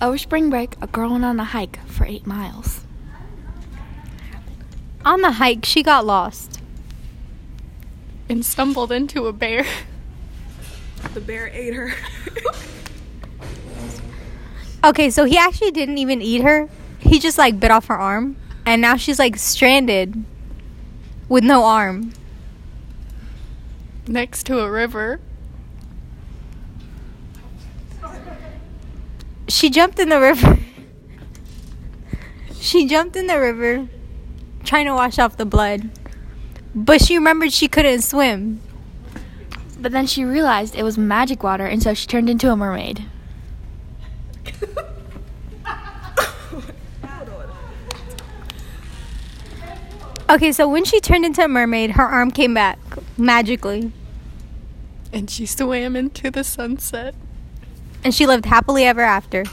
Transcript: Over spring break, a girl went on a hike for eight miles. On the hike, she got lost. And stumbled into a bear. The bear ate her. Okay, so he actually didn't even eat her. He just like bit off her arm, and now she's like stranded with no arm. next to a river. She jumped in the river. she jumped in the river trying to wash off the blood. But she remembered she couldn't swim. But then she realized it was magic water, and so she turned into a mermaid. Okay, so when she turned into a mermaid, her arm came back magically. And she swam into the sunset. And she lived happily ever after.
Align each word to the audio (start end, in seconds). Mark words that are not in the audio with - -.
Over 0.00 0.18
spring 0.18 0.50
break, 0.50 0.76
a 0.80 0.86
girl 0.86 1.10
went 1.10 1.24
on 1.24 1.38
a 1.38 1.44
hike 1.44 1.78
for 1.86 2.06
eight 2.06 2.26
miles. 2.26 2.80
On 5.04 5.20
the 5.20 5.32
hike, 5.32 5.64
she 5.64 5.82
got 5.82 6.06
lost. 6.06 6.60
And 8.28 8.44
stumbled 8.44 8.92
into 8.92 9.26
a 9.26 9.32
bear. 9.32 9.64
The 11.14 11.20
bear 11.20 11.48
ate 11.48 11.72
her. 11.74 11.94
Okay, 14.82 15.10
so 15.10 15.24
he 15.24 15.36
actually 15.36 15.72
didn't 15.72 15.98
even 15.98 16.22
eat 16.22 16.42
her. 16.42 16.68
He 16.98 17.18
just 17.18 17.36
like 17.36 17.60
bit 17.60 17.70
off 17.70 17.86
her 17.86 17.98
arm, 17.98 18.36
and 18.64 18.80
now 18.80 18.96
she's 18.96 19.18
like 19.18 19.36
stranded 19.36 20.24
with 21.28 21.44
no 21.44 21.64
arm. 21.64 22.12
next 24.06 24.44
to 24.46 24.60
a 24.60 24.70
river. 24.70 25.20
She 29.50 29.68
jumped 29.68 29.98
in 29.98 30.08
the 30.08 30.20
river. 30.20 30.58
she 32.54 32.86
jumped 32.86 33.16
in 33.16 33.26
the 33.26 33.38
river 33.38 33.88
trying 34.62 34.86
to 34.86 34.94
wash 34.94 35.18
off 35.18 35.36
the 35.36 35.44
blood. 35.44 35.90
But 36.72 37.02
she 37.02 37.16
remembered 37.16 37.52
she 37.52 37.66
couldn't 37.66 38.02
swim. 38.02 38.60
But 39.80 39.90
then 39.90 40.06
she 40.06 40.24
realized 40.24 40.76
it 40.76 40.84
was 40.84 40.96
magic 40.96 41.42
water, 41.42 41.66
and 41.66 41.82
so 41.82 41.94
she 41.94 42.06
turned 42.06 42.30
into 42.30 42.50
a 42.52 42.56
mermaid. 42.56 43.04
Okay, 50.30 50.52
so 50.52 50.68
when 50.68 50.84
she 50.84 51.00
turned 51.00 51.24
into 51.24 51.42
a 51.42 51.48
mermaid, 51.48 51.92
her 51.92 52.04
arm 52.04 52.30
came 52.30 52.54
back 52.54 52.78
magically. 53.18 53.90
And 55.12 55.28
she 55.28 55.44
swam 55.44 55.96
into 55.96 56.30
the 56.30 56.44
sunset. 56.44 57.16
And 58.02 58.14
she 58.14 58.26
lived 58.26 58.46
happily 58.46 58.84
ever 58.84 59.02
after. 59.02 59.44